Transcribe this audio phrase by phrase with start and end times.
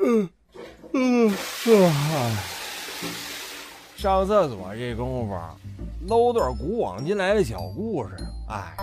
[0.00, 0.28] 嗯
[0.92, 1.30] 嗯
[1.86, 2.44] 啊！
[3.96, 5.38] 上厕所这功夫，
[6.06, 8.14] 搂段古往今来的小故事。
[8.48, 8.76] 哎，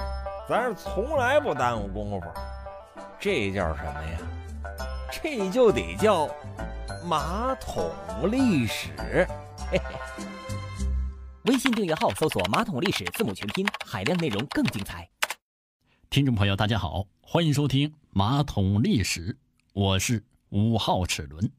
[0.50, 2.28] 咱是从来不耽误功夫。
[3.20, 4.18] 这叫什么呀？
[5.12, 6.28] 这就得叫
[7.06, 7.92] 马桶
[8.32, 9.28] 历史。
[11.44, 15.08] 微信订阅号搜索“马桶历史”字母全拼，海量内容更精彩。
[16.10, 19.34] 听众朋友，大家好，欢迎收听《马桶历史》，
[19.76, 21.52] 我是五号齿轮。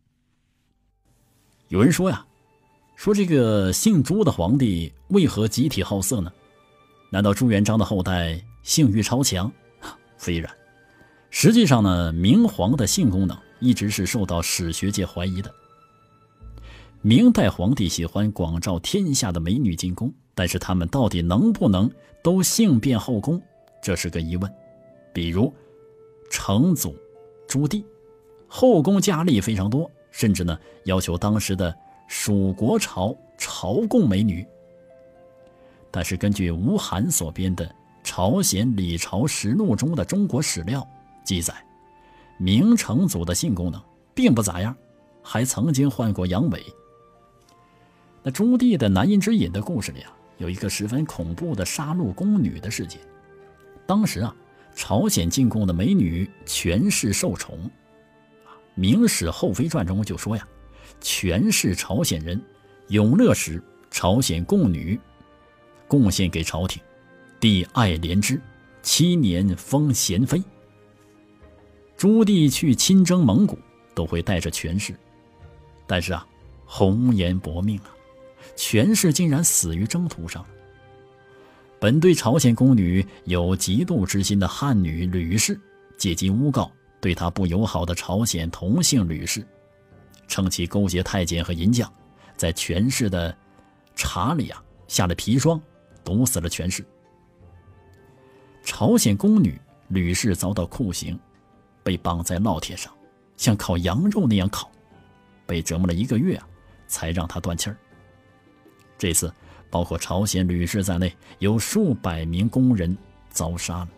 [1.69, 2.27] 有人说呀，
[2.95, 6.33] 说这个姓朱的皇帝为何集体好色呢？
[7.11, 9.53] 难道朱元璋的后代性欲超强？
[10.17, 10.51] 非然。
[11.29, 15.55] 实际上呢，明皇的性功能一直是受到史学界怀疑的。
[17.03, 21.91] 明代皇帝喜欢广招天下的美女进宫，但是他们到底能不能
[22.23, 23.43] 都性变后宫，
[23.83, 24.51] 这是个疑问。
[25.13, 25.53] 比如，
[26.31, 26.97] 成祖
[27.47, 27.85] 朱棣，
[28.47, 31.75] 后宫佳丽非常多，甚至呢要求当时的
[32.07, 34.47] 蜀国朝朝贡美女。
[35.91, 37.67] 但是根据吴晗所编的
[38.05, 40.87] 《朝鲜李朝实录》中的中国史料
[41.25, 41.55] 记载，
[42.39, 43.83] 明成祖的性功能
[44.15, 44.77] 并不咋样，
[45.23, 46.61] 还曾经换过阳痿。
[48.23, 53.01] 那朱棣的难言之隐的故事里啊，有一个十分恐怖的杀戮宫女的事件。
[53.87, 54.35] 当时啊，
[54.75, 57.57] 朝鲜进贡的美女全是受宠，
[58.77, 60.47] 《明史后妃传》中就说呀，
[61.01, 62.41] 全是朝鲜人，
[62.89, 63.61] 永乐时
[63.91, 65.01] 朝鲜贡女，
[65.89, 66.81] 贡献给朝廷，
[67.41, 68.41] 帝爱怜之，
[68.83, 70.43] 七年封贤妃。
[71.97, 73.59] 朱棣去亲征蒙古
[73.95, 74.95] 都会带着权势，
[75.87, 76.27] 但是啊，
[76.67, 77.91] 红颜薄命啊。
[78.55, 80.45] 权势竟然死于征途上。
[81.81, 85.59] 本对朝鲜宫女有嫉妒之心的汉女吕氏，
[85.97, 86.71] 借机诬告
[87.07, 89.47] 对他不友好的朝鲜同姓吕氏，
[90.27, 91.89] 称其勾结太监和银匠，
[92.37, 93.33] 在权氏的
[93.95, 95.63] 茶里啊下了砒霜，
[96.03, 96.85] 毒死了权氏。
[98.65, 101.17] 朝鲜宫女吕氏遭到酷刑，
[101.85, 102.93] 被绑在烙铁上，
[103.37, 104.69] 像烤羊肉那样烤，
[105.47, 106.49] 被折磨了一个月啊，
[106.89, 107.77] 才让他断气儿。
[108.99, 109.33] 这次，
[109.71, 112.99] 包括朝鲜吕氏在内，有数百名工人
[113.31, 113.89] 遭杀了。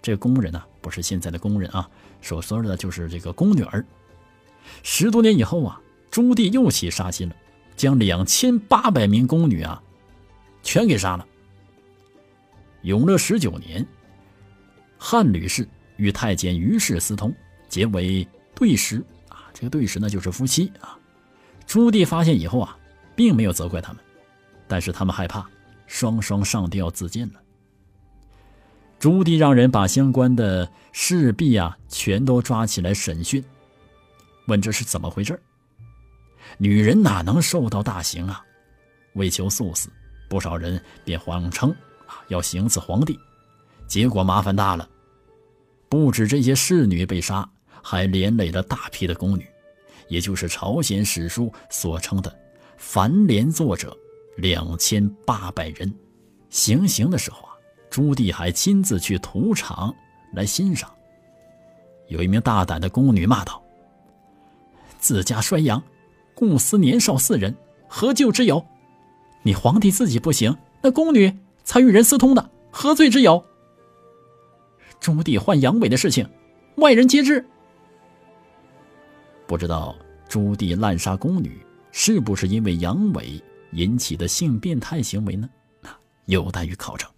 [0.00, 1.88] 这个工人呢，不是现在的工人啊，
[2.20, 3.84] 所说的就是这个宫女儿。
[4.82, 7.34] 十多年以后啊，朱棣又起杀心了，
[7.76, 9.82] 将两千八百名宫女啊，
[10.62, 11.26] 全给杀了。
[12.82, 13.86] 永乐十九年，
[14.98, 17.34] 汉吕氏与太监于氏私通，
[17.68, 20.98] 结为对食啊，这个对食呢，就是夫妻啊。
[21.66, 22.74] 朱棣发现以后啊。
[23.18, 24.00] 并没有责怪他们，
[24.68, 25.44] 但是他们害怕，
[25.88, 27.40] 双双上吊自尽了。
[28.98, 33.42] 朱棣让人把相关的侍婢啊全都抓起来审讯，
[34.46, 35.40] 问这是怎么回事
[36.56, 38.44] 女人哪能受到大刑啊？
[39.14, 39.88] 为求速死，
[40.28, 41.70] 不少人便谎称
[42.06, 43.18] 啊要行刺皇帝，
[43.86, 44.88] 结果麻烦大了，
[45.88, 47.48] 不止这些侍女被杀，
[47.82, 49.46] 还连累了大批的宫女，
[50.08, 52.36] 也就是朝鲜史书所称的。
[52.76, 53.96] 凡连作者
[54.36, 55.92] 两千八百人，
[56.50, 57.47] 行刑的时候，
[57.98, 59.92] 朱棣还亲自去屠场
[60.32, 60.88] 来欣赏。
[62.06, 63.60] 有一名大胆的宫女骂道
[65.00, 65.82] ：“自家衰阳，
[66.32, 67.52] 故死年少四人，
[67.88, 68.64] 何救之有？
[69.42, 73.44] 你皇帝自己不行，那宫女才与人私通的，何罪之有？
[75.00, 76.24] 朱棣患阳痿的事情，
[76.76, 77.44] 外人皆知。
[79.48, 79.92] 不知道
[80.28, 81.60] 朱棣滥杀宫女。”
[81.90, 83.42] 是不是因为阳痿
[83.72, 85.50] 引起的性变态行为呢？
[86.26, 87.10] 有待于考证。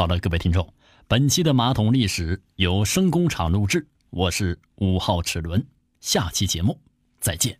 [0.00, 0.66] 好了，各位听众，
[1.06, 5.62] 本期的马桶历史由声工厂录制，我是五号齿轮，
[6.00, 6.80] 下期节目
[7.20, 7.59] 再见。